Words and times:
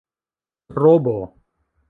robo 0.81 1.15